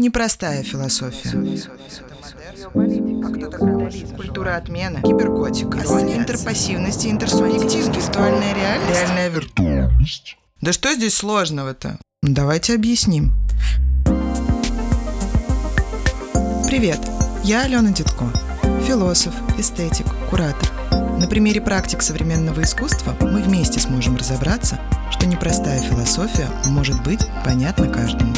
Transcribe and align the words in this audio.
Непростая 0.00 0.62
философия. 0.62 1.28
Культура 4.16 4.56
отмены, 4.56 5.02
киберготика, 5.02 5.76
интерпассивность 5.80 7.04
и 7.04 7.10
интерсубъективность, 7.10 7.94
виртуальная 7.94 8.54
реальность. 8.54 8.98
Реальная 8.98 9.28
виртуальность. 9.28 10.38
Да 10.62 10.72
что 10.72 10.94
здесь 10.94 11.14
сложного-то? 11.14 11.98
Давайте 12.22 12.76
объясним. 12.76 13.34
Привет, 16.66 17.00
я 17.44 17.64
Алена 17.64 17.90
Дедко, 17.90 18.24
философ, 18.86 19.34
эстетик, 19.58 20.06
куратор. 20.30 20.70
На 21.20 21.26
примере 21.28 21.60
практик 21.60 22.00
современного 22.00 22.62
искусства 22.62 23.14
мы 23.20 23.42
вместе 23.42 23.80
сможем 23.80 24.16
разобраться, 24.16 24.80
что 25.10 25.26
непростая 25.26 25.82
философия 25.82 26.48
может 26.64 27.02
быть 27.02 27.20
понятна 27.44 27.86
каждому. 27.86 28.32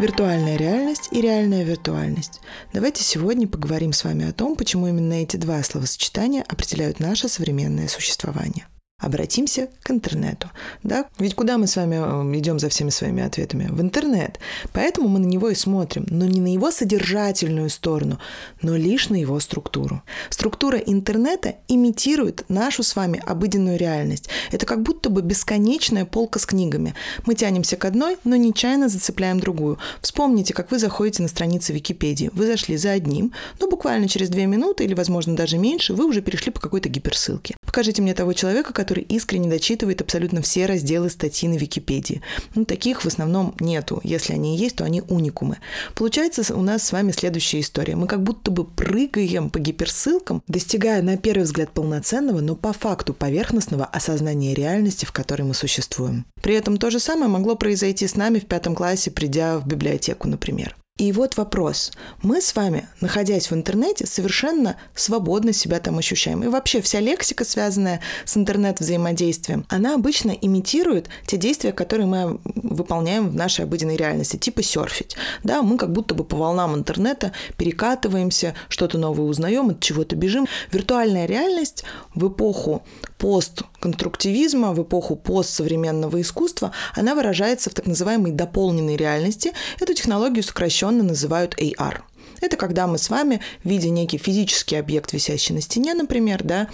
Виртуальная 0.00 0.56
реальность 0.56 1.10
и 1.12 1.20
реальная 1.20 1.62
виртуальность. 1.62 2.40
Давайте 2.72 3.04
сегодня 3.04 3.46
поговорим 3.46 3.92
с 3.92 4.02
вами 4.02 4.26
о 4.26 4.32
том, 4.32 4.56
почему 4.56 4.88
именно 4.88 5.12
эти 5.12 5.36
два 5.36 5.62
словосочетания 5.62 6.42
определяют 6.48 7.00
наше 7.00 7.28
современное 7.28 7.86
существование 7.86 8.66
обратимся 9.00 9.68
к 9.82 9.90
интернету. 9.90 10.50
Да? 10.82 11.06
Ведь 11.18 11.34
куда 11.34 11.58
мы 11.58 11.66
с 11.66 11.76
вами 11.76 11.96
э, 11.96 12.38
идем 12.38 12.58
за 12.58 12.68
всеми 12.68 12.90
своими 12.90 13.22
ответами? 13.22 13.68
В 13.70 13.80
интернет. 13.80 14.38
Поэтому 14.72 15.08
мы 15.08 15.18
на 15.18 15.26
него 15.26 15.48
и 15.48 15.54
смотрим, 15.54 16.06
но 16.10 16.26
не 16.26 16.40
на 16.40 16.52
его 16.52 16.70
содержательную 16.70 17.70
сторону, 17.70 18.18
но 18.62 18.76
лишь 18.76 19.08
на 19.08 19.16
его 19.16 19.40
структуру. 19.40 20.02
Структура 20.28 20.78
интернета 20.78 21.56
имитирует 21.68 22.44
нашу 22.48 22.82
с 22.82 22.94
вами 22.96 23.22
обыденную 23.26 23.78
реальность. 23.78 24.28
Это 24.50 24.66
как 24.66 24.82
будто 24.82 25.10
бы 25.10 25.22
бесконечная 25.22 26.04
полка 26.04 26.38
с 26.38 26.46
книгами. 26.46 26.94
Мы 27.26 27.34
тянемся 27.34 27.76
к 27.76 27.84
одной, 27.84 28.18
но 28.24 28.36
нечаянно 28.36 28.88
зацепляем 28.88 29.40
другую. 29.40 29.78
Вспомните, 30.00 30.52
как 30.52 30.70
вы 30.70 30.78
заходите 30.78 31.22
на 31.22 31.28
страницы 31.28 31.72
Википедии. 31.72 32.30
Вы 32.32 32.46
зашли 32.46 32.76
за 32.76 32.92
одним, 32.92 33.32
но 33.60 33.68
буквально 33.68 34.08
через 34.08 34.28
две 34.28 34.46
минуты 34.46 34.84
или, 34.84 34.94
возможно, 34.94 35.34
даже 35.36 35.58
меньше, 35.58 35.94
вы 35.94 36.04
уже 36.04 36.20
перешли 36.20 36.52
по 36.52 36.60
какой-то 36.60 36.88
гиперссылке. 36.88 37.56
Покажите 37.64 38.02
мне 38.02 38.14
того 38.14 38.32
человека, 38.32 38.72
который 38.72 38.89
который 38.90 39.04
искренне 39.04 39.48
дочитывает 39.48 40.00
абсолютно 40.00 40.42
все 40.42 40.66
разделы 40.66 41.10
статьи 41.10 41.48
на 41.48 41.54
Википедии. 41.54 42.22
Ну, 42.56 42.64
таких 42.64 43.02
в 43.02 43.06
основном 43.06 43.54
нету. 43.60 44.00
Если 44.02 44.32
они 44.32 44.56
есть, 44.56 44.74
то 44.76 44.84
они 44.84 45.00
уникумы. 45.02 45.58
Получается 45.94 46.56
у 46.56 46.60
нас 46.60 46.82
с 46.82 46.90
вами 46.90 47.12
следующая 47.12 47.60
история. 47.60 47.94
Мы 47.94 48.08
как 48.08 48.24
будто 48.24 48.50
бы 48.50 48.64
прыгаем 48.64 49.48
по 49.48 49.60
гиперссылкам, 49.60 50.42
достигая 50.48 51.02
на 51.02 51.16
первый 51.16 51.44
взгляд 51.44 51.70
полноценного, 51.70 52.40
но 52.40 52.56
по 52.56 52.72
факту 52.72 53.14
поверхностного 53.14 53.84
осознания 53.84 54.54
реальности, 54.54 55.04
в 55.04 55.12
которой 55.12 55.42
мы 55.42 55.54
существуем. 55.54 56.26
При 56.42 56.56
этом 56.56 56.76
то 56.76 56.90
же 56.90 56.98
самое 56.98 57.30
могло 57.30 57.54
произойти 57.54 58.08
с 58.08 58.16
нами 58.16 58.40
в 58.40 58.46
пятом 58.46 58.74
классе, 58.74 59.12
придя 59.12 59.58
в 59.58 59.68
библиотеку, 59.68 60.26
например. 60.26 60.74
И 61.00 61.12
вот 61.12 61.38
вопрос. 61.38 61.92
Мы 62.20 62.42
с 62.42 62.54
вами, 62.54 62.86
находясь 63.00 63.50
в 63.50 63.54
интернете, 63.54 64.06
совершенно 64.06 64.76
свободно 64.94 65.54
себя 65.54 65.80
там 65.80 65.96
ощущаем. 65.96 66.44
И 66.44 66.48
вообще 66.48 66.82
вся 66.82 67.00
лексика, 67.00 67.46
связанная 67.46 68.02
с 68.26 68.36
интернет-взаимодействием, 68.36 69.64
она 69.70 69.94
обычно 69.94 70.32
имитирует 70.32 71.08
те 71.24 71.38
действия, 71.38 71.72
которые 71.72 72.04
мы 72.04 72.38
выполняем 72.44 73.30
в 73.30 73.34
нашей 73.34 73.64
обыденной 73.64 73.96
реальности, 73.96 74.36
типа 74.36 74.62
серфить. 74.62 75.16
Да, 75.42 75.62
мы 75.62 75.78
как 75.78 75.90
будто 75.90 76.14
бы 76.14 76.22
по 76.22 76.36
волнам 76.36 76.74
интернета 76.74 77.32
перекатываемся, 77.56 78.54
что-то 78.68 78.98
новое 78.98 79.24
узнаем, 79.24 79.70
от 79.70 79.80
чего-то 79.80 80.16
бежим. 80.16 80.46
Виртуальная 80.70 81.24
реальность 81.24 81.82
в 82.14 82.28
эпоху 82.28 82.82
постконструктивизма, 83.20 84.72
в 84.72 84.82
эпоху 84.82 85.14
постсовременного 85.14 86.20
искусства, 86.22 86.72
она 86.96 87.14
выражается 87.14 87.68
в 87.68 87.74
так 87.74 87.86
называемой 87.86 88.32
дополненной 88.32 88.96
реальности. 88.96 89.52
Эту 89.78 89.94
технологию 89.94 90.42
сокращенно 90.42 91.02
называют 91.02 91.54
AR. 91.60 91.98
Это 92.40 92.56
когда 92.56 92.86
мы 92.86 92.98
с 92.98 93.10
вами, 93.10 93.40
видя 93.64 93.90
некий 93.90 94.18
физический 94.18 94.76
объект, 94.76 95.12
висящий 95.12 95.54
на 95.54 95.60
стене, 95.60 95.94
например, 95.94 96.42
да, 96.42 96.68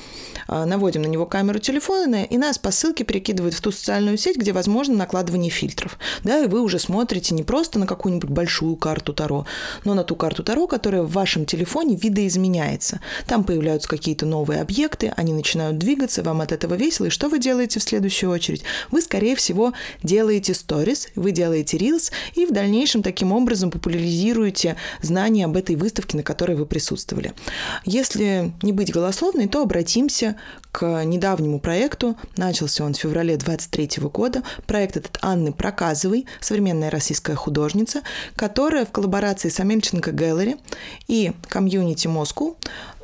а, 0.49 0.65
наводим 0.65 1.03
на 1.03 1.06
него 1.06 1.27
камеру 1.27 1.59
телефона, 1.59 2.25
и 2.25 2.38
нас 2.38 2.59
по 2.59 2.71
ссылке 2.71 3.04
перекидывают 3.04 3.54
в 3.54 3.60
ту 3.60 3.72
социальную 3.72 4.16
сеть, 4.16 4.37
где 4.37 4.53
возможно 4.53 4.94
накладывание 4.94 5.50
фильтров. 5.50 5.99
Да, 6.22 6.44
и 6.44 6.47
вы 6.47 6.60
уже 6.60 6.78
смотрите 6.78 7.34
не 7.34 7.43
просто 7.43 7.78
на 7.78 7.87
какую-нибудь 7.87 8.31
большую 8.31 8.77
карту 8.77 9.12
Таро, 9.12 9.47
но 9.84 9.94
на 9.94 10.04
ту 10.04 10.15
карту 10.16 10.44
Таро, 10.44 10.66
которая 10.66 11.03
в 11.03 11.10
вашем 11.10 11.47
телефоне 11.47 11.97
видоизменяется. 11.97 13.00
Там 13.27 13.44
появляются 13.44 13.88
какие-то 13.88 14.27
новые 14.27 14.60
объекты, 14.60 15.12
они 15.16 15.33
начинают 15.33 15.78
двигаться, 15.78 16.22
вам 16.22 16.41
от 16.41 16.53
этого 16.53 16.75
весело, 16.75 17.06
и 17.06 17.10
что 17.10 17.28
вы 17.28 17.38
делаете 17.38 17.81
в 17.81 17.83
следующую 17.83 18.31
очередь? 18.31 18.62
Вы, 18.91 19.03
скорее 19.03 19.37
всего, 19.37 19.72
делаете 20.03 20.54
сторис, 20.54 21.09
вы 21.15 21.33
делаете 21.33 21.78
рилс, 21.78 22.12
и 22.34 22.47
в 22.47 22.53
дальнейшем 22.53 23.03
таким 23.03 23.33
образом 23.33 23.71
популяризируете 23.71 24.77
знания 25.03 25.44
об 25.44 25.56
этой 25.56 25.77
выставке, 25.77 26.17
на 26.17 26.22
которой 26.22 26.56
вы 26.56 26.67
присутствовали. 26.67 27.33
Если 27.84 28.53
не 28.62 28.72
быть 28.72 28.93
голословной, 28.93 29.49
то 29.49 29.62
обратимся 29.62 30.37
к 30.72 31.05
недавнему 31.05 31.59
проекту. 31.61 32.17
Начался 32.37 32.84
он 32.84 32.94
в 32.94 32.99
феврале 32.99 33.37
23 33.37 34.03
года. 34.05 34.43
Проект 34.66 34.97
этот 34.97 35.19
Анны 35.22 35.53
Проказовой, 35.53 36.27
современная 36.41 36.91
российская 36.91 37.34
художница, 37.34 38.03
которая 38.34 38.84
в 38.84 38.93
коллаборации 38.93 39.49
с 39.49 39.59
Амельченко 39.59 40.11
Gallery 40.11 40.59
и 41.09 41.33
комьюнити 41.49 42.06
Москву 42.06 42.56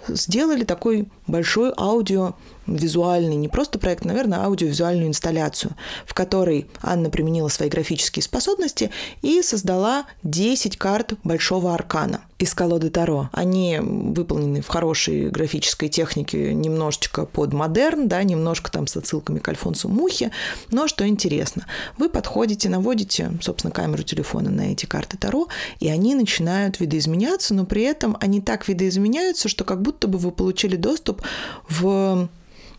сделали 0.09 0.65
такой 0.65 1.09
большой 1.27 1.73
аудио 1.77 2.35
визуальный, 2.67 3.37
не 3.37 3.49
просто 3.49 3.78
проект, 3.78 4.05
наверное, 4.05 4.41
а 4.41 4.47
аудиовизуальную 4.47 5.09
инсталляцию, 5.09 5.75
в 6.06 6.15
которой 6.15 6.67
Анна 6.83 7.11
применила 7.11 7.49
свои 7.49 7.69
графические 7.69 8.23
способности 8.23 8.91
и 9.23 9.43
создала 9.43 10.05
10 10.23 10.77
карт 10.77 11.15
Большого 11.25 11.75
Аркана 11.75 12.23
из 12.39 12.55
колоды 12.55 12.91
Таро. 12.91 13.31
Они 13.33 13.78
выполнены 13.81 14.62
в 14.62 14.69
хорошей 14.69 15.31
графической 15.31 15.89
технике, 15.89 16.53
немножечко 16.53 17.25
под 17.25 17.53
модерн, 17.53 18.09
да, 18.09 18.23
немножко 18.23 18.71
там 18.71 18.87
с 18.87 18.97
отсылками 18.97 19.39
к 19.39 19.49
Альфонсу 19.49 19.89
Мухе, 19.89 20.33
но 20.71 20.89
что 20.89 21.06
интересно, 21.06 21.67
вы 21.99 22.09
подходите, 22.09 22.69
наводите, 22.69 23.33
собственно, 23.41 23.73
камеру 23.73 24.03
телефона 24.03 24.50
на 24.50 24.73
эти 24.73 24.87
карты 24.87 25.17
Таро, 25.17 25.49
и 25.79 25.89
они 25.89 26.15
начинают 26.15 26.81
видоизменяться, 26.81 27.55
но 27.55 27.65
при 27.65 27.83
этом 27.83 28.17
они 28.21 28.41
так 28.41 28.67
видоизменяются, 28.69 29.49
что 29.49 29.65
как 29.65 29.81
будто 29.83 30.09
бы 30.09 30.19
вы 30.19 30.33
получили 30.33 30.77
доступ 30.77 31.23
в 31.69 32.29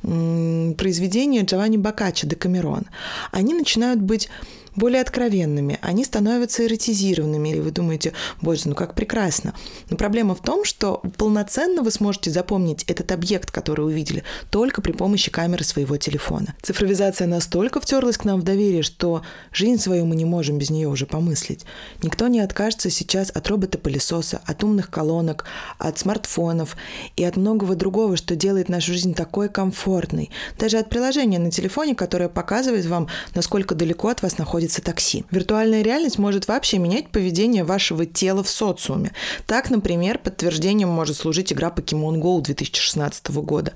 произведения 0.04 1.44
Джованни 1.44 1.78
Боккаччо 1.78 2.28
Декамерон, 2.28 2.84
они 3.32 3.54
начинают 3.54 4.02
быть 4.02 4.30
более 4.76 5.02
откровенными, 5.02 5.78
они 5.82 6.04
становятся 6.04 6.66
эротизированными, 6.66 7.50
и 7.50 7.60
вы 7.60 7.72
думаете, 7.72 8.14
боже, 8.42 8.64
ну 8.66 8.76
как 8.76 8.96
прекрасно. 8.96 9.54
Но 9.90 9.98
проблема 9.98 10.36
в 10.36 10.42
том, 10.42 10.66
что 10.66 11.02
полноценно 11.18 11.82
вы 11.82 11.92
сможете 11.92 12.32
запомнить 12.32 12.84
этот 12.84 13.12
объект, 13.12 13.52
который 13.52 13.86
увидели, 13.86 14.24
только 14.50 14.82
при 14.82 14.92
помощи 14.92 15.32
камеры 15.32 15.64
своего 15.64 15.98
телефона. 15.98 16.56
Цифровизация 16.62 17.28
настолько 17.28 17.80
втерлась 17.80 18.18
к 18.18 18.26
нам 18.26 18.42
в 18.42 18.44
доверие, 18.44 18.84
что 18.84 19.22
жизнь 19.52 19.82
свою 19.82 20.06
мы 20.06 20.16
не 20.16 20.26
можем 20.26 20.58
без 20.58 20.70
нее 20.70 20.88
уже 20.88 21.06
помыслить. 21.06 21.66
Никто 22.02 22.28
не 22.28 22.40
откажется 22.40 22.90
сейчас 22.90 23.30
от 23.30 23.48
робота-пылесоса, 23.48 24.42
от 24.46 24.64
умных 24.64 24.90
колонок, 24.90 25.46
от 25.78 26.00
смартфонов 26.00 26.76
и 27.16 27.24
от 27.24 27.38
многого 27.38 27.76
другого, 27.76 28.18
что 28.18 28.36
делает 28.36 28.70
нашу 28.70 28.94
жизнь 28.94 29.14
такой 29.14 29.50
комфортной. 29.50 30.32
Даже 30.58 30.78
от 30.78 30.90
приложения 30.90 31.40
на 31.40 31.52
телефоне, 31.52 31.96
которое 31.96 32.30
показывает 32.30 32.86
вам, 32.86 33.08
насколько 33.36 33.76
далеко 33.76 34.10
от 34.10 34.22
вас 34.22 34.38
находится 34.38 34.63
находится 34.64 34.82
такси. 34.82 35.26
Виртуальная 35.32 35.82
реальность 35.82 36.18
может 36.18 36.48
вообще 36.48 36.78
менять 36.78 37.10
поведение 37.10 37.64
вашего 37.64 38.06
тела 38.06 38.44
в 38.44 38.50
социуме. 38.50 39.12
Так, 39.46 39.70
например, 39.70 40.20
подтверждением 40.20 40.90
может 40.90 41.18
служить 41.18 41.52
игра 41.52 41.70
Pokemon 41.70 42.22
Go 42.22 42.42
2016 42.42 43.30
года, 43.42 43.74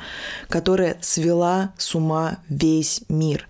которая 0.48 0.98
свела 1.02 1.74
с 1.78 1.96
ума 1.96 2.38
весь 2.50 3.02
мир 3.09 3.48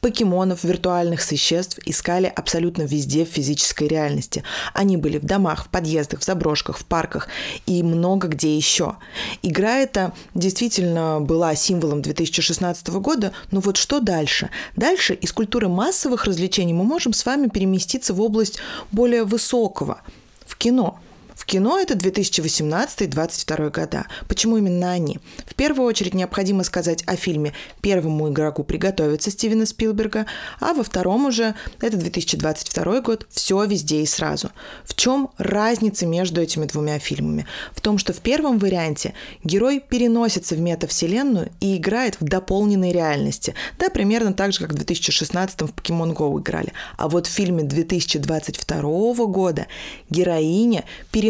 покемонов, 0.00 0.64
виртуальных 0.64 1.22
существ 1.22 1.78
искали 1.84 2.32
абсолютно 2.34 2.82
везде 2.82 3.24
в 3.24 3.28
физической 3.28 3.88
реальности. 3.88 4.42
Они 4.74 4.96
были 4.96 5.18
в 5.18 5.24
домах, 5.24 5.64
в 5.64 5.68
подъездах, 5.68 6.20
в 6.20 6.24
заброшках, 6.24 6.78
в 6.78 6.84
парках 6.84 7.28
и 7.66 7.82
много 7.82 8.28
где 8.28 8.56
еще. 8.56 8.96
Игра 9.42 9.78
эта 9.78 10.12
действительно 10.34 11.20
была 11.20 11.54
символом 11.54 12.02
2016 12.02 12.88
года, 12.88 13.32
но 13.50 13.60
вот 13.60 13.76
что 13.76 14.00
дальше? 14.00 14.50
Дальше 14.76 15.14
из 15.14 15.32
культуры 15.32 15.68
массовых 15.68 16.24
развлечений 16.24 16.72
мы 16.72 16.84
можем 16.84 17.12
с 17.12 17.26
вами 17.26 17.48
переместиться 17.48 18.14
в 18.14 18.20
область 18.20 18.58
более 18.92 19.24
высокого, 19.24 20.02
в 20.46 20.56
кино– 20.56 21.00
В 21.38 21.46
кино 21.46 21.78
это 21.78 21.94
2018-2022 21.94 23.70
года. 23.70 24.06
Почему 24.26 24.56
именно 24.56 24.90
они? 24.90 25.20
В 25.46 25.54
первую 25.54 25.86
очередь 25.86 26.12
необходимо 26.12 26.64
сказать 26.64 27.04
о 27.06 27.14
фильме 27.14 27.54
«Первому 27.80 28.28
игроку 28.28 28.64
приготовиться» 28.64 29.30
Стивена 29.30 29.64
Спилберга, 29.64 30.26
а 30.58 30.74
во 30.74 30.82
втором 30.82 31.26
уже 31.26 31.54
это 31.80 31.96
2022 31.96 33.00
год 33.02 33.26
«Все 33.30 33.64
везде 33.64 34.02
и 34.02 34.06
сразу». 34.06 34.50
В 34.84 34.96
чем 34.96 35.30
разница 35.38 36.06
между 36.06 36.40
этими 36.40 36.66
двумя 36.66 36.98
фильмами? 36.98 37.46
В 37.72 37.80
том, 37.80 37.98
что 37.98 38.12
в 38.12 38.18
первом 38.18 38.58
варианте 38.58 39.14
герой 39.44 39.78
переносится 39.78 40.56
в 40.56 40.60
метавселенную 40.60 41.52
и 41.60 41.76
играет 41.76 42.20
в 42.20 42.24
дополненной 42.24 42.90
реальности. 42.90 43.54
Да, 43.78 43.90
примерно 43.90 44.32
так 44.32 44.52
же, 44.52 44.58
как 44.58 44.72
в 44.72 44.74
2016 44.74 45.62
в 45.62 45.66
Pokemon 45.66 46.16
Go 46.16 46.40
играли. 46.40 46.72
А 46.96 47.08
вот 47.08 47.28
в 47.28 47.30
фильме 47.30 47.62
2022 47.62 49.26
года 49.26 49.68
героиня 50.10 50.84
переносится 51.12 51.27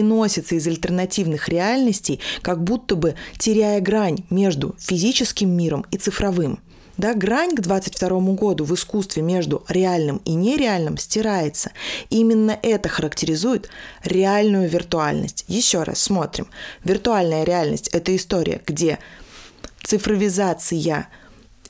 из 0.55 0.67
альтернативных 0.67 1.49
реальностей, 1.49 2.21
как 2.43 2.63
будто 2.63 2.97
бы 2.97 3.15
теряя 3.39 3.81
грань 3.81 4.25
между 4.31 4.75
физическим 4.79 5.51
миром 5.51 5.85
и 5.91 5.97
цифровым. 5.97 6.61
Да, 6.99 7.15
грань 7.15 7.55
к 7.55 7.61
22 7.61 8.09
году 8.35 8.65
в 8.65 8.75
искусстве 8.75 9.23
между 9.23 9.65
реальным 9.69 10.21
и 10.25 10.35
нереальным 10.35 10.99
стирается. 10.99 11.71
Именно 12.11 12.59
это 12.61 12.89
характеризует 12.89 13.71
реальную 14.03 14.69
виртуальность. 14.69 15.45
Еще 15.47 15.85
раз 15.85 16.01
смотрим. 16.01 16.49
Виртуальная 16.83 17.45
реальность– 17.45 17.89
это 17.93 18.15
история, 18.17 18.61
где 18.67 18.99
цифровизация 19.85 21.09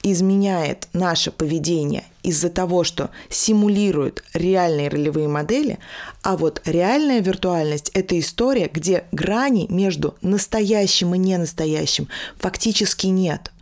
изменяет 0.03 0.89
наше 0.93 1.31
поведение 1.31 2.05
из-за 2.23 2.51
того, 2.51 2.85
что 2.85 3.11
симулирует 3.31 4.23
реальные 4.35 4.89
ролевые 4.89 5.29
модели, 5.29 5.79
а 6.23 6.37
вот 6.37 6.61
реальная 6.65 7.21
виртуальность– 7.21 7.91
это 7.95 8.19
история, 8.19 8.71
где 8.73 9.05
грани 9.13 9.67
между 9.69 10.17
настоящим 10.23 11.15
и 11.15 11.19
ненастоящим 11.19 12.09
фактически 12.39 13.07
нет. 13.07 13.53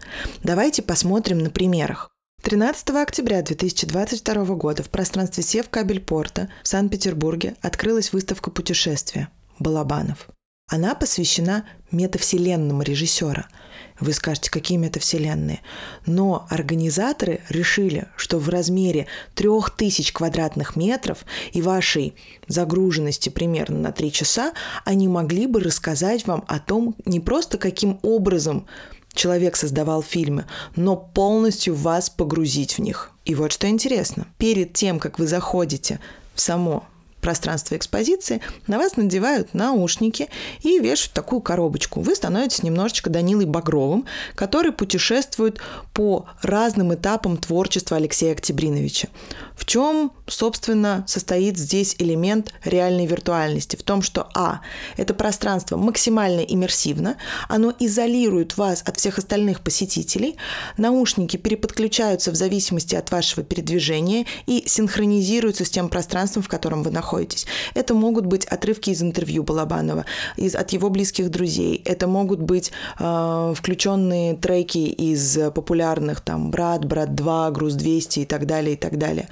Давайте 0.42 0.82
посмотрим 0.82 1.38
на 1.38 1.50
примерах. 1.50 2.10
13 2.42 2.90
октября 2.90 3.42
2022 3.42 4.44
года 4.54 4.82
в 4.84 4.88
пространстве 4.88 5.42
Севкабельпорта 5.42 6.48
в 6.62 6.68
Санкт-Петербурге 6.68 7.56
открылась 7.60 8.12
выставка 8.12 8.50
путешествия 8.50 9.28
«Балабанов». 9.58 10.28
Она 10.68 10.94
посвящена 10.94 11.64
метавселенным 11.90 12.82
режиссера– 12.82 13.48
вы 13.98 14.12
скажете, 14.12 14.50
какие 14.50 14.76
метавселенные? 14.76 15.60
Но 16.04 16.46
организаторы 16.50 17.40
решили, 17.48 18.08
что 18.16 18.38
в 18.38 18.48
размере 18.48 19.06
3000 19.34 20.12
квадратных 20.12 20.76
метров 20.76 21.24
и 21.52 21.62
вашей 21.62 22.14
загруженности 22.46 23.30
примерно 23.30 23.78
на 23.78 23.92
3 23.92 24.12
часа 24.12 24.52
они 24.84 25.08
могли 25.08 25.46
бы 25.46 25.60
рассказать 25.60 26.26
вам 26.26 26.44
о 26.46 26.58
том, 26.58 26.94
не 27.06 27.20
просто 27.20 27.56
каким 27.56 27.98
образом 28.02 28.66
человек 29.14 29.56
создавал 29.56 30.02
фильмы, 30.02 30.44
но 30.74 30.96
полностью 30.96 31.74
вас 31.74 32.10
погрузить 32.10 32.76
в 32.76 32.80
них. 32.80 33.12
И 33.24 33.34
вот 33.34 33.50
что 33.50 33.66
интересно. 33.66 34.26
Перед 34.36 34.74
тем, 34.74 34.98
как 34.98 35.18
вы 35.18 35.26
заходите 35.26 36.00
в 36.34 36.40
само 36.42 36.84
пространство 37.26 37.74
экспозиции, 37.74 38.40
на 38.68 38.78
вас 38.78 38.96
надевают 38.96 39.52
наушники 39.52 40.28
и 40.62 40.78
вешают 40.78 41.12
такую 41.12 41.40
коробочку. 41.40 42.00
Вы 42.00 42.14
становитесь 42.14 42.62
немножечко 42.62 43.10
Данилой 43.10 43.46
Багровым, 43.46 44.06
который 44.36 44.70
путешествует 44.70 45.58
по 45.92 46.26
разным 46.40 46.94
этапам 46.94 47.36
творчества 47.36 47.96
Алексея 47.96 48.30
Октябриновича. 48.30 49.08
В 49.56 49.64
чем, 49.64 50.12
собственно, 50.26 51.04
состоит 51.08 51.56
здесь 51.56 51.96
элемент 51.98 52.52
реальной 52.64 53.06
виртуальности? 53.06 53.76
В 53.76 53.82
том, 53.82 54.02
что 54.02 54.28
А. 54.34 54.60
Это 54.96 55.14
пространство 55.14 55.76
максимально 55.76 56.40
иммерсивно, 56.40 57.16
оно 57.48 57.72
изолирует 57.80 58.56
вас 58.58 58.82
от 58.86 58.98
всех 58.98 59.18
остальных 59.18 59.62
посетителей, 59.62 60.36
наушники 60.76 61.38
переподключаются 61.38 62.30
в 62.30 62.34
зависимости 62.34 62.94
от 62.94 63.10
вашего 63.10 63.42
передвижения 63.42 64.26
и 64.46 64.62
синхронизируются 64.66 65.64
с 65.64 65.70
тем 65.70 65.88
пространством, 65.88 66.42
в 66.42 66.48
котором 66.48 66.82
вы 66.82 66.90
находитесь. 66.90 67.46
Это 67.74 67.94
могут 67.94 68.26
быть 68.26 68.44
отрывки 68.44 68.90
из 68.90 69.02
интервью 69.02 69.42
Балабанова, 69.42 70.04
из, 70.36 70.54
от 70.54 70.70
его 70.72 70.90
близких 70.90 71.30
друзей, 71.30 71.82
это 71.84 72.06
могут 72.06 72.40
быть 72.40 72.72
э, 72.98 73.54
включенные 73.56 74.36
треки 74.36 74.78
из 74.78 75.38
популярных 75.54 76.20
там 76.20 76.50
«Брат», 76.50 76.84
«Брат 76.84 77.10
2», 77.10 77.52
«Груз 77.52 77.74
200» 77.74 78.22
и 78.22 78.24
так 78.26 78.46
далее, 78.46 78.74
и 78.74 78.76
так 78.76 78.98
далее. 78.98 79.28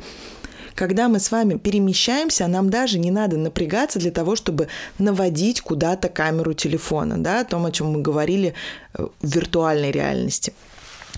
Когда 0.75 1.09
мы 1.09 1.21
с 1.21 1.31
вами 1.31 1.57
перемещаемся, 1.57 2.49
нам 2.49 2.71
даже 2.71 2.99
не 2.99 3.11
надо 3.11 3.37
напрягаться 3.37 3.99
для 3.99 4.11
того, 4.11 4.35
чтобы 4.37 4.69
наводить 4.99 5.61
куда-то 5.61 6.09
камеру 6.09 6.53
телефона, 6.53 7.17
да, 7.19 7.41
о 7.41 7.45
том, 7.45 7.65
о 7.65 7.71
чем 7.71 7.93
мы 7.93 8.03
говорили 8.03 8.55
э, 8.95 9.07
в 9.21 9.35
виртуальной 9.35 9.93
реальности. 9.93 10.53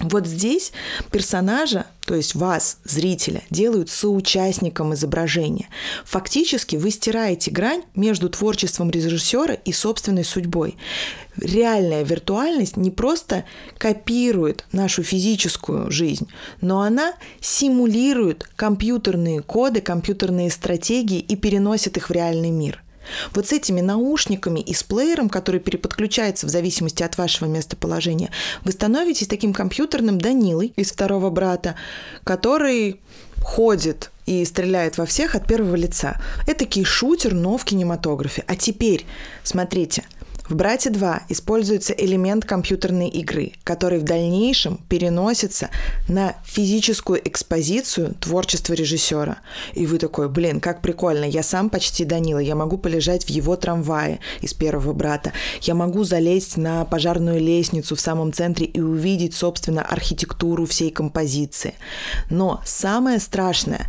Вот 0.00 0.26
здесь 0.26 0.72
персонажа, 1.10 1.86
то 2.04 2.14
есть 2.14 2.34
вас, 2.34 2.78
зрителя, 2.84 3.42
делают 3.48 3.88
соучастником 3.88 4.92
изображения. 4.92 5.68
Фактически 6.04 6.76
вы 6.76 6.90
стираете 6.90 7.50
грань 7.50 7.82
между 7.94 8.28
творчеством 8.28 8.90
режиссера 8.90 9.54
и 9.54 9.72
собственной 9.72 10.24
судьбой. 10.24 10.76
Реальная 11.38 12.02
виртуальность 12.02 12.76
не 12.76 12.90
просто 12.90 13.44
копирует 13.78 14.66
нашу 14.70 15.02
физическую 15.02 15.90
жизнь, 15.90 16.28
но 16.60 16.82
она 16.82 17.14
симулирует 17.40 18.48
компьютерные 18.54 19.40
коды, 19.40 19.80
компьютерные 19.80 20.50
стратегии 20.50 21.20
и 21.20 21.36
переносит 21.36 21.96
их 21.96 22.10
в 22.10 22.12
реальный 22.12 22.50
мир. 22.50 22.82
Вот 23.32 23.46
с 23.48 23.52
этими 23.52 23.80
наушниками 23.80 24.60
и 24.60 24.74
с 24.74 24.82
плеером, 24.82 25.28
который 25.28 25.60
переподключается 25.60 26.46
в 26.46 26.50
зависимости 26.50 27.02
от 27.02 27.18
вашего 27.18 27.48
местоположения, 27.48 28.30
вы 28.64 28.72
становитесь 28.72 29.28
таким 29.28 29.52
компьютерным 29.52 30.20
Данилой 30.20 30.72
из 30.76 30.92
второго 30.92 31.30
брата, 31.30 31.76
который 32.24 33.00
ходит 33.42 34.10
и 34.26 34.44
стреляет 34.44 34.98
во 34.98 35.06
всех 35.06 35.34
от 35.34 35.46
первого 35.46 35.76
лица. 35.76 36.20
Это 36.46 36.66
шутер, 36.84 37.32
но 37.32 37.56
в 37.56 37.64
кинематографе. 37.64 38.44
А 38.46 38.56
теперь, 38.56 39.06
смотрите– 39.44 40.04
в 40.48 40.54
«Брате 40.54 40.90
2» 40.90 41.22
используется 41.28 41.92
элемент 41.92 42.44
компьютерной 42.44 43.08
игры, 43.08 43.52
который 43.64 43.98
в 43.98 44.04
дальнейшем 44.04 44.78
переносится 44.88 45.70
на 46.08 46.36
физическую 46.44 47.26
экспозицию 47.26 48.14
творчества 48.20 48.74
режиссера. 48.74 49.38
И 49.74 49.86
вы 49.86 49.98
такой, 49.98 50.28
блин, 50.28 50.60
как 50.60 50.82
прикольно, 50.82 51.24
я 51.24 51.42
сам 51.42 51.68
почти 51.70 52.04
Данила, 52.04 52.38
я 52.38 52.54
могу 52.54 52.78
полежать 52.78 53.24
в 53.24 53.30
его 53.30 53.56
трамвае 53.56 54.20
из 54.40 54.54
«Первого 54.54 54.92
брата», 54.92 55.32
я 55.62 55.74
могу 55.74 56.04
залезть 56.04 56.56
на 56.56 56.84
пожарную 56.84 57.40
лестницу 57.40 57.96
в 57.96 58.00
самом 58.00 58.32
центре 58.32 58.66
и 58.66 58.80
увидеть, 58.80 59.34
собственно, 59.34 59.82
архитектуру 59.82 60.66
всей 60.66 60.90
композиции. 60.90 61.74
Но 62.30 62.60
самое 62.64 63.18
страшное, 63.18 63.86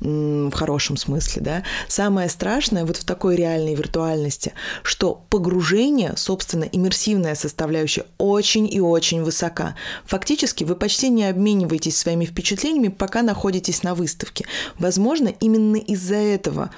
в 0.00 0.52
хорошем 0.52 0.96
смысле, 0.96 1.42
да, 1.42 1.62
самое 1.88 2.28
страшное 2.28 2.84
вот 2.84 2.96
в 2.96 3.04
такой 3.04 3.36
реальной 3.36 3.74
виртуальности, 3.74 4.52
что 4.82 5.24
погружение 5.30 5.99
мышления, 6.00 6.16
собственно, 6.16 6.64
иммерсивная 6.64 7.34
составляющая 7.34 8.04
очень 8.18 8.72
и 8.72 8.80
очень 8.80 9.22
высока. 9.22 9.74
Фактически 10.06 10.64
вы 10.64 10.74
почти 10.76 11.08
не 11.10 11.24
обмениваетесь 11.24 11.96
своими 11.96 12.24
впечатлениями, 12.24 12.88
пока 12.88 13.22
находитесь 13.22 13.82
на 13.82 13.94
выставке. 13.94 14.46
Возможно, 14.78 15.28
именно 15.40 15.76
из-за 15.76 16.16
этого 16.16 16.70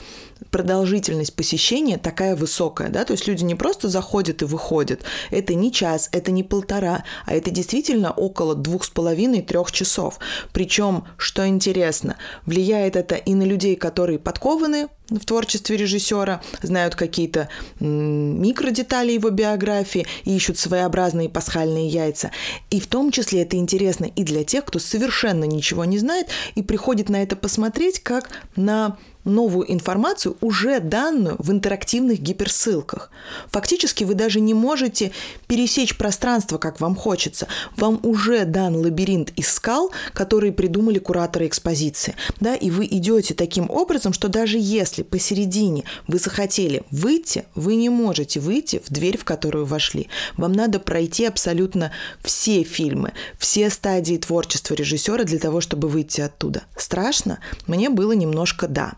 продолжительность 0.51 1.35
посещения 1.35 1.99
такая 1.99 2.35
высокая, 2.35 2.89
да, 2.89 3.05
то 3.05 3.13
есть 3.13 3.29
люди 3.29 3.45
не 3.45 3.55
просто 3.55 3.89
заходят 3.89 4.43
и 4.43 4.45
выходят, 4.45 5.01
это 5.31 5.55
не 5.55 5.71
час, 5.71 6.09
это 6.13 6.33
не 6.33 6.43
полтора, 6.43 7.05
а 7.27 7.35
это 7.35 7.51
действительно 7.51 8.11
около 8.11 8.55
двух 8.55 8.85
с 8.85 8.91
половиной, 8.91 9.43
трех 9.43 9.71
часов. 9.71 10.19
Причем, 10.53 11.05
что 11.17 11.47
интересно, 11.47 12.17
влияет 12.45 12.97
это 12.97 13.15
и 13.15 13.35
на 13.35 13.45
людей, 13.45 13.77
которые 13.77 14.19
подкованы 14.19 14.89
в 15.19 15.25
творчестве 15.25 15.77
режиссера, 15.77 16.43
знают 16.63 16.95
какие-то 16.95 17.49
микродетали 17.81 19.13
его 19.13 19.31
биографии 19.31 20.07
и 20.25 20.37
ищут 20.37 20.59
своеобразные 20.59 21.29
пасхальные 21.29 21.89
яйца. 21.89 22.31
И 22.71 22.81
в 22.81 22.87
том 22.87 23.11
числе 23.11 23.43
это 23.43 23.57
интересно 23.57 24.07
и 24.07 24.25
для 24.25 24.45
тех, 24.45 24.65
кто 24.65 24.79
совершенно 24.79 25.45
ничего 25.45 25.85
не 25.85 25.99
знает 25.99 26.29
и 26.55 26.63
приходит 26.63 27.09
на 27.09 27.23
это 27.23 27.37
посмотреть 27.37 28.01
как 28.01 28.31
на 28.57 28.97
новую 29.25 29.73
информацию, 29.73 30.37
уже 30.41 30.81
данную 30.81 31.37
в 31.39 31.51
интерактивных 31.51 32.21
гиперссылках. 32.21 33.11
Фактически 33.51 34.05
вы 34.05 34.15
даже 34.15 34.41
не 34.41 34.55
можете 34.55 35.13
пересечь 35.47 35.97
пространство, 35.97 36.59
как 36.59 36.81
вам 36.81 36.97
хочется. 36.97 37.47
Вам 37.77 38.01
уже 38.03 38.45
дан 38.45 38.77
лабиринт 38.77 39.33
из 39.37 39.49
скал, 39.49 39.93
которые 40.13 40.53
придумали 40.53 40.99
кураторы 40.99 41.47
экспозиции. 41.47 42.17
Да, 42.41 42.55
и 42.55 42.71
вы 42.71 42.87
идете 42.87 43.35
таким 43.35 43.71
образом, 43.71 44.13
что 44.13 44.29
даже 44.29 44.59
если 44.59 45.02
посередине 45.05 45.85
вы 46.07 46.19
захотели 46.19 46.83
выйти, 46.91 47.45
вы 47.55 47.75
не 47.75 47.89
можете 47.89 48.41
выйти 48.41 48.83
в 48.85 48.93
дверь, 48.93 49.19
в 49.19 49.25
которую 49.25 49.67
вошли. 49.67 50.09
Вам 50.37 50.53
надо 50.53 50.79
пройти 50.79 51.25
абсолютно 51.25 51.93
все 52.23 52.63
фильмы, 52.63 53.13
все 53.39 53.71
стадии 53.71 54.17
творчества 54.17 54.75
режиссера 54.75 55.25
для 55.25 55.39
того, 55.39 55.61
чтобы 55.61 55.89
выйти 55.89 56.21
оттуда. 56.21 56.63
Страшно? 56.77 57.39
Мне 57.67 57.91
было 57.91 58.13
немножко 58.13 58.69
да. 58.69 58.95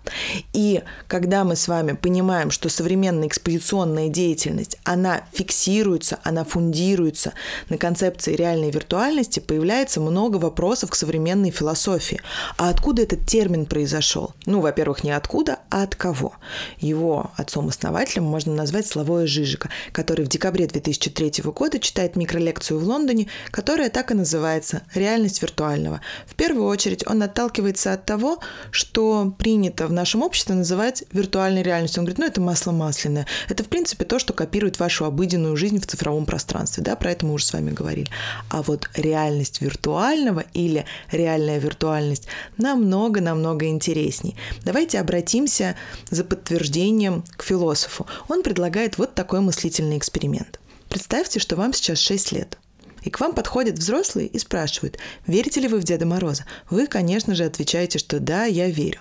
И 0.52 0.82
когда 1.08 1.44
мы 1.44 1.56
с 1.56 1.68
вами 1.68 1.92
понимаем, 1.92 2.50
что 2.50 2.68
современная 2.68 3.28
экспозиционная 3.28 4.08
деятельность, 4.08 4.78
она 4.84 5.22
фиксируется, 5.32 6.18
она 6.22 6.44
фундируется 6.44 7.32
на 7.68 7.78
концепции 7.78 8.34
реальной 8.34 8.70
виртуальности, 8.70 9.40
появляется 9.40 10.00
много 10.00 10.36
вопросов 10.36 10.90
к 10.90 10.94
современной 10.94 11.50
философии. 11.50 12.20
А 12.56 12.70
откуда 12.70 13.02
этот 13.02 13.26
термин 13.26 13.66
произошел? 13.66 14.34
Ну, 14.46 14.60
во-первых, 14.60 15.04
не 15.04 15.10
откуда, 15.10 15.58
а 15.70 15.82
от 15.82 15.93
кого? 15.96 16.34
Его 16.78 17.30
отцом-основателем 17.36 18.24
можно 18.24 18.54
назвать 18.54 18.86
Славоя 18.86 19.26
Жижика, 19.26 19.70
который 19.92 20.24
в 20.24 20.28
декабре 20.28 20.66
2003 20.66 21.42
года 21.44 21.78
читает 21.78 22.16
микролекцию 22.16 22.80
в 22.80 22.84
Лондоне, 22.84 23.28
которая 23.50 23.90
так 23.90 24.10
и 24.10 24.14
называется 24.14 24.82
«Реальность 24.94 25.42
виртуального». 25.42 26.00
В 26.26 26.34
первую 26.34 26.66
очередь 26.66 27.06
он 27.06 27.22
отталкивается 27.22 27.92
от 27.92 28.04
того, 28.04 28.38
что 28.70 29.34
принято 29.38 29.86
в 29.86 29.92
нашем 29.92 30.22
обществе 30.22 30.54
называть 30.54 31.04
виртуальной 31.12 31.62
реальностью. 31.62 32.00
Он 32.00 32.06
говорит, 32.06 32.18
ну 32.18 32.26
это 32.26 32.40
масло 32.40 32.72
масляное. 32.72 33.26
Это, 33.48 33.64
в 33.64 33.68
принципе, 33.68 34.04
то, 34.04 34.18
что 34.18 34.32
копирует 34.32 34.78
вашу 34.78 35.04
обыденную 35.04 35.56
жизнь 35.56 35.80
в 35.80 35.86
цифровом 35.86 36.26
пространстве. 36.26 36.82
Да, 36.82 36.96
про 36.96 37.12
это 37.12 37.26
мы 37.26 37.34
уже 37.34 37.46
с 37.46 37.52
вами 37.52 37.70
говорили. 37.70 38.08
А 38.50 38.62
вот 38.62 38.88
реальность 38.94 39.60
виртуального 39.60 40.44
или 40.52 40.84
реальная 41.10 41.58
виртуальность 41.58 42.26
намного-намного 42.56 43.66
интересней. 43.66 44.36
Давайте 44.64 45.00
обратимся 45.00 45.76
за 46.10 46.24
подтверждением 46.24 47.24
к 47.36 47.42
философу. 47.42 48.06
Он 48.28 48.42
предлагает 48.42 48.98
вот 48.98 49.14
такой 49.14 49.40
мыслительный 49.40 49.98
эксперимент. 49.98 50.60
Представьте, 50.88 51.40
что 51.40 51.56
вам 51.56 51.72
сейчас 51.72 51.98
6 51.98 52.32
лет. 52.32 52.58
И 53.02 53.10
к 53.10 53.20
вам 53.20 53.34
подходят 53.34 53.78
взрослые 53.78 54.28
и 54.28 54.38
спрашивают, 54.38 54.98
верите 55.26 55.60
ли 55.60 55.68
вы 55.68 55.78
в 55.78 55.84
Деда 55.84 56.06
Мороза? 56.06 56.46
Вы, 56.70 56.86
конечно 56.86 57.34
же, 57.34 57.44
отвечаете, 57.44 57.98
что 57.98 58.18
да, 58.18 58.44
я 58.44 58.70
верю. 58.70 59.00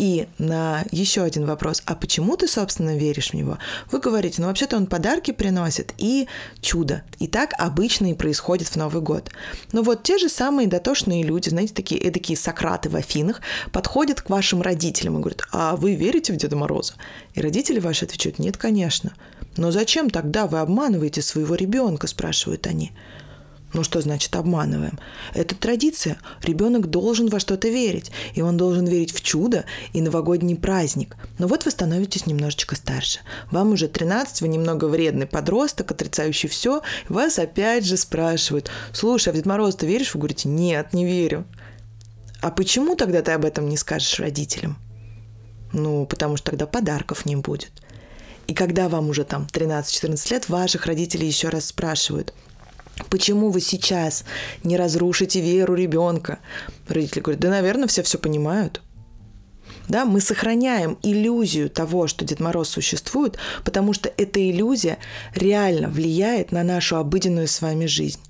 И 0.00 0.28
на 0.38 0.86
еще 0.92 1.20
один 1.20 1.44
вопрос, 1.44 1.82
а 1.84 1.94
почему 1.94 2.34
ты, 2.38 2.48
собственно, 2.48 2.96
веришь 2.96 3.32
в 3.32 3.34
него? 3.34 3.58
Вы 3.92 4.00
говорите, 4.00 4.40
ну 4.40 4.48
вообще-то 4.48 4.78
он 4.78 4.86
подарки 4.86 5.30
приносит 5.30 5.92
и 5.98 6.26
чудо. 6.62 7.02
И 7.18 7.26
так 7.26 7.50
обычно 7.58 8.10
и 8.10 8.14
происходит 8.14 8.68
в 8.68 8.76
Новый 8.76 9.02
год. 9.02 9.30
Но 9.72 9.82
вот 9.82 10.02
те 10.02 10.16
же 10.16 10.30
самые 10.30 10.68
дотошные 10.68 11.22
люди, 11.22 11.50
знаете, 11.50 11.74
такие 11.74 12.00
эдакие 12.00 12.38
Сократы 12.38 12.88
в 12.88 12.96
Афинах, 12.96 13.42
подходят 13.72 14.22
к 14.22 14.30
вашим 14.30 14.62
родителям 14.62 15.18
и 15.18 15.20
говорят, 15.20 15.42
а 15.52 15.76
вы 15.76 15.94
верите 15.94 16.32
в 16.32 16.36
Деда 16.36 16.56
Мороза? 16.56 16.94
И 17.34 17.42
родители 17.42 17.78
ваши 17.78 18.06
отвечают, 18.06 18.38
нет, 18.38 18.56
конечно. 18.56 19.12
Но 19.58 19.70
зачем 19.70 20.08
тогда 20.08 20.46
вы 20.46 20.60
обманываете 20.60 21.20
своего 21.20 21.56
ребенка, 21.56 22.06
спрашивают 22.06 22.66
они. 22.66 22.92
Ну 23.72 23.84
что 23.84 24.00
значит 24.00 24.34
обманываем? 24.34 24.98
Это 25.32 25.54
традиция. 25.54 26.18
Ребенок 26.42 26.90
должен 26.90 27.28
во 27.28 27.38
что-то 27.38 27.68
верить. 27.68 28.10
И 28.34 28.42
он 28.42 28.56
должен 28.56 28.86
верить 28.86 29.12
в 29.12 29.20
чудо 29.22 29.64
и 29.92 30.00
новогодний 30.00 30.56
праздник. 30.56 31.16
Но 31.38 31.46
вот 31.46 31.64
вы 31.64 31.70
становитесь 31.70 32.26
немножечко 32.26 32.74
старше. 32.74 33.20
Вам 33.50 33.72
уже 33.72 33.86
13, 33.86 34.40
вы 34.40 34.48
немного 34.48 34.86
вредный 34.86 35.26
подросток, 35.26 35.92
отрицающий 35.92 36.48
все. 36.48 36.82
Вас 37.08 37.38
опять 37.38 37.84
же 37.84 37.96
спрашивают, 37.96 38.70
слушай, 38.92 39.28
а 39.28 39.32
в 39.32 39.36
Дед 39.36 39.46
Мороз 39.46 39.76
ты 39.76 39.86
веришь? 39.86 40.14
Вы 40.14 40.20
говорите, 40.20 40.48
нет, 40.48 40.92
не 40.92 41.04
верю. 41.04 41.44
А 42.40 42.50
почему 42.50 42.96
тогда 42.96 43.22
ты 43.22 43.32
об 43.32 43.44
этом 43.44 43.68
не 43.68 43.76
скажешь 43.76 44.18
родителям? 44.18 44.78
Ну, 45.72 46.06
потому 46.06 46.36
что 46.36 46.50
тогда 46.50 46.66
подарков 46.66 47.24
не 47.24 47.36
будет. 47.36 47.70
И 48.48 48.54
когда 48.54 48.88
вам 48.88 49.10
уже 49.10 49.22
там 49.22 49.46
13-14 49.52 50.32
лет, 50.32 50.48
ваших 50.48 50.86
родителей 50.86 51.28
еще 51.28 51.50
раз 51.50 51.66
спрашивают– 51.66 52.34
Почему 53.08 53.50
вы 53.50 53.60
сейчас 53.60 54.24
не 54.62 54.76
разрушите 54.76 55.40
веру 55.40 55.74
ребенка? 55.74 56.38
Родители 56.88 57.20
говорят, 57.20 57.40
да, 57.40 57.50
наверное, 57.50 57.88
все 57.88 58.02
все 58.02 58.18
понимают. 58.18 58.80
Да, 59.88 60.04
мы 60.04 60.20
сохраняем 60.20 60.98
иллюзию 61.02 61.68
того, 61.68 62.06
что 62.06 62.24
Дед 62.24 62.38
Мороз 62.38 62.68
существует, 62.68 63.38
потому 63.64 63.92
что 63.92 64.12
эта 64.16 64.38
иллюзия 64.48 64.98
реально 65.34 65.88
влияет 65.88 66.52
на 66.52 66.62
нашу 66.62 66.96
обыденную 66.96 67.48
с 67.48 67.60
вами 67.60 67.86
жизнь. 67.86 68.20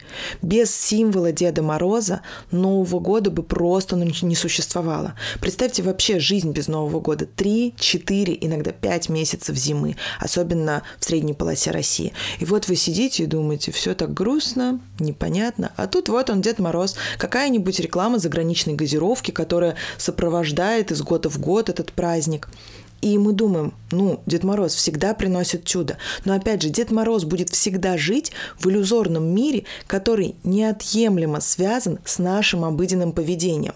Без 0.43 0.75
символа 0.75 1.33
Деда 1.33 1.63
Мороза 1.63 2.23
Нового 2.51 2.99
года 3.01 3.31
бы 3.31 3.43
просто 3.43 3.97
ну, 3.97 4.05
не 4.23 4.35
существовало. 4.35 5.15
Представьте 5.41 5.83
вообще 5.83 6.19
жизнь 6.19 6.53
без 6.53 6.69
Нового 6.69 7.01
года. 7.01 7.27
Три, 7.27 7.75
четыре, 7.79 8.37
иногда 8.41 8.73
пять 8.73 9.09
месяцев 9.09 9.57
зимы, 9.57 9.97
особенно 10.19 10.83
в 10.99 11.05
средней 11.05 11.35
полосе 11.35 11.71
России. 11.71 12.13
И 12.39 12.45
вот 12.45 12.69
вы 12.69 12.77
сидите 12.77 13.25
и 13.25 13.27
думаете, 13.27 13.71
все 13.71 13.95
так 13.95 14.13
грустно, 14.15 14.81
непонятно. 14.99 15.73
А 15.77 15.87
тут 15.87 16.09
вот 16.09 16.31
он, 16.31 16.41
Дед 16.41 16.59
Мороз, 16.59 16.97
какая-нибудь 17.19 17.81
реклама 17.81 18.19
заграничной 18.19 18.75
газировки, 18.75 19.31
которая 19.31 19.77
сопровождает 19.99 20.91
из 20.91 21.03
года 21.03 21.29
в 21.29 21.39
год 21.39 21.51
год 21.51 21.69
этот 21.69 21.93
праздник. 21.93 22.49
И 23.01 23.17
мы 23.17 23.33
думаем, 23.33 23.73
ну, 23.91 24.21
Дед 24.27 24.45
Мороз 24.45 24.75
всегда 24.75 25.15
приносит 25.15 25.65
чудо. 25.65 25.97
Но 26.25 26.35
опять 26.35 26.63
же, 26.63 26.69
Дед 26.69 26.91
Мороз 26.91 27.25
будет 27.25 27.49
всегда 27.51 27.97
жить 27.97 28.33
в 28.59 28.69
иллюзорном 28.69 29.25
мире, 29.25 29.65
который 29.87 30.37
неотъемлемо 30.45 31.41
связан 31.41 31.99
с 32.05 32.19
нашим 32.19 32.65
обыденным 32.65 33.13
поведением. 33.13 33.75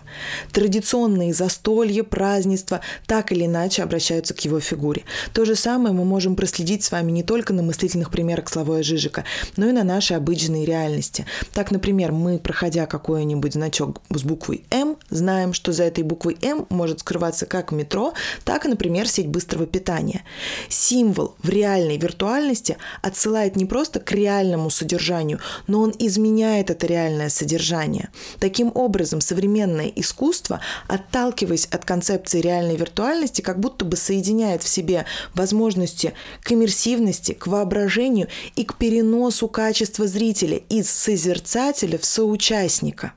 Традиционные 0.52 1.32
застолья, 1.32 2.02
празднества 2.02 2.80
так 3.06 3.32
или 3.32 3.46
иначе 3.46 3.82
обращаются 3.82 4.34
к 4.34 4.40
его 4.40 4.60
фигуре. 4.60 5.02
То 5.32 5.44
же 5.44 5.54
самое 5.54 5.94
мы 5.94 6.04
можем 6.04 6.36
проследить 6.36 6.84
с 6.84 6.92
вами 6.92 7.10
не 7.10 7.22
только 7.22 7.52
на 7.52 7.62
мыслительных 7.62 8.10
примерах 8.10 8.48
Славоя 8.48 8.82
Жижика, 8.82 9.24
но 9.56 9.68
и 9.68 9.72
на 9.72 9.84
нашей 9.84 10.16
обыденной 10.16 10.64
реальности. 10.64 11.26
Так, 11.54 11.70
например, 11.70 12.12
мы, 12.12 12.38
проходя 12.38 12.86
какой-нибудь 12.86 13.54
значок 13.54 14.00
с 14.10 14.22
буквой 14.22 14.64
М, 14.70 14.96
знаем, 15.10 15.54
что 15.54 15.72
за 15.72 15.84
этой 15.84 16.04
буквой 16.04 16.36
М 16.42 16.66
может 16.68 17.00
скрываться 17.00 17.46
как 17.46 17.72
метро, 17.72 18.12
так 18.44 18.66
и, 18.66 18.68
например, 18.68 19.08
сеть 19.14 19.28
быстрого 19.28 19.66
питания. 19.66 20.24
Символ 20.68 21.34
в 21.42 21.48
реальной 21.48 21.96
виртуальности 21.96 22.76
отсылает 23.02 23.56
не 23.56 23.64
просто 23.64 24.00
к 24.00 24.12
реальному 24.12 24.70
содержанию, 24.70 25.40
но 25.66 25.80
он 25.80 25.94
изменяет 25.98 26.70
это 26.70 26.86
реальное 26.86 27.28
содержание. 27.28 28.10
Таким 28.40 28.72
образом, 28.74 29.20
современное 29.20 29.86
искусство, 29.94 30.60
отталкиваясь 30.88 31.66
от 31.66 31.84
концепции 31.84 32.40
реальной 32.40 32.76
виртуальности, 32.76 33.40
как 33.40 33.60
будто 33.60 33.84
бы 33.84 33.96
соединяет 33.96 34.62
в 34.62 34.68
себе 34.68 35.06
возможности 35.34 36.14
к 36.42 36.52
иммерсивности, 36.52 37.32
к 37.32 37.46
воображению 37.46 38.28
и 38.56 38.64
к 38.64 38.76
переносу 38.76 39.48
качества 39.48 40.06
зрителя 40.06 40.58
из 40.68 40.90
созерцателя 40.90 41.98
в 41.98 42.04
соучастника. 42.04 43.12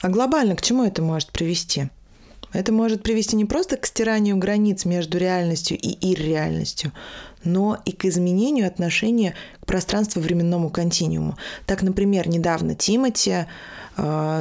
А 0.00 0.08
глобально 0.08 0.56
к 0.56 0.62
чему 0.62 0.84
это 0.84 1.02
может 1.02 1.30
привести? 1.30 1.90
Это 2.52 2.72
может 2.72 3.02
привести 3.02 3.36
не 3.36 3.44
просто 3.44 3.76
к 3.76 3.86
стиранию 3.86 4.36
границ 4.36 4.84
между 4.84 5.18
реальностью 5.18 5.78
и 5.78 6.12
ирреальностью, 6.12 6.92
но 7.44 7.78
и 7.84 7.92
к 7.92 8.04
изменению 8.04 8.66
отношения 8.66 9.34
к 9.60 9.66
пространству-временному 9.66 10.70
континууму. 10.70 11.36
Так, 11.66 11.82
например, 11.82 12.28
недавно 12.28 12.74
Тимати 12.74 13.46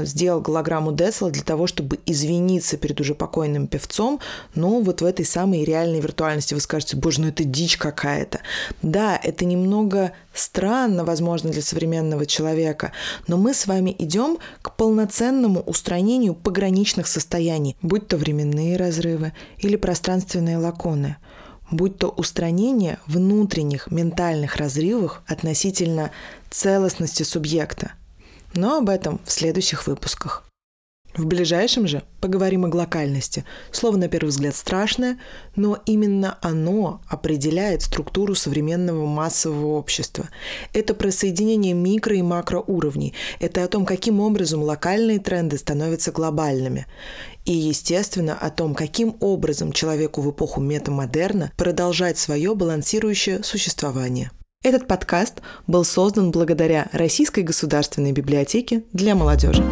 сделал 0.04 0.42
голограмму 0.42 0.92
Десла 0.92 1.30
для 1.30 1.44
того, 1.44 1.68
чтобы 1.68 2.00
извиниться 2.06 2.78
перед 2.78 3.00
уже 3.02 3.16
покойным 3.16 3.68
певцом, 3.68 4.20
но 4.56 4.80
вот 4.80 5.02
в 5.02 5.06
этой 5.06 5.26
самой 5.26 5.64
реальной 5.64 6.00
виртуальности 6.00 6.54
вы 6.54 6.62
скажете, 6.62 6.96
боже, 6.96 7.22
ну 7.22 7.28
это 7.28 7.44
дичь 7.44 7.78
какая-то. 7.78 8.40
Да, 8.82 9.20
это 9.22 9.46
немного 9.46 10.12
странно, 10.34 11.04
возможно, 11.04 11.50
для 11.50 11.62
современного 11.62 12.26
человека, 12.26 12.92
но 13.28 13.38
мы 13.38 13.54
с 13.54 13.68
вами 13.68 13.96
идем 13.98 14.38
к 14.62 14.76
полноценному 14.76 15.62
устранению 15.62 16.36
пограничных 16.36 17.08
состояний, 17.08 17.76
будь 17.82 18.08
то 18.08 18.18
временные 18.18 18.78
разрывы 18.78 19.34
или 19.58 19.76
пространственные 19.76 20.58
лаконы– 20.58 21.18
будь 21.72 21.98
то 21.98 22.10
устранение 22.10 23.00
внутренних 23.06 23.92
ментальных 23.92 24.56
разрывов 24.56 25.22
относительно 25.28 26.12
целостности 26.50 27.24
субъекта. 27.24 27.94
Но 28.54 28.78
об 28.78 28.90
этом 28.90 29.20
в 29.26 29.32
следующих 29.32 29.88
выпусках. 29.88 30.44
В 31.16 31.26
ближайшем 31.26 31.88
же 31.88 32.04
поговорим 32.22 32.66
о 32.66 32.70
глокальности. 32.70 33.44
Слово 33.72 33.98
на 33.98 34.08
первый 34.08 34.30
взгляд 34.30 34.56
страшное, 34.56 35.20
но 35.56 35.80
именно 35.88 36.38
оно 36.42 37.02
определяет 37.10 37.82
структуру 37.82 38.36
современного 38.36 39.08
массового 39.08 39.78
общества. 39.78 40.30
Это 40.72 40.94
про 40.94 41.12
соединение 41.12 41.74
микро- 41.74 42.16
и 42.16 42.22
макроуровней. 42.22 43.16
Это 43.40 43.64
о 43.64 43.68
том, 43.68 43.86
каким 43.86 44.20
образом 44.20 44.62
локальные 44.62 45.20
тренды 45.20 45.58
становятся 45.58 46.12
глобальными. 46.12 46.86
И, 47.44 47.54
естественно, 47.54 48.38
о 48.40 48.52
том, 48.52 48.76
каким 48.76 49.18
образом 49.20 49.72
человеку 49.72 50.22
в 50.22 50.30
эпоху 50.30 50.62
метамодерна 50.62 51.52
продолжать 51.58 52.20
свое 52.20 52.54
балансирующее 52.54 53.42
существование. 53.44 54.30
Этот 54.62 54.90
подкаст 54.90 55.42
был 55.68 55.86
создан 55.86 56.32
благодаря 56.32 56.90
Российской 56.92 57.44
государственной 57.44 58.12
библиотеке 58.12 58.84
для 58.92 59.16
молодежи. 59.16 59.64